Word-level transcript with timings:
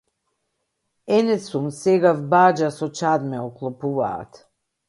Ене 1.17 1.37
сум 1.47 1.67
сега 1.81 2.11
в 2.19 2.21
баџа 2.31 2.69
со 2.77 2.87
чад 2.97 3.21
ме 3.29 3.37
оклопуваат. 3.47 4.31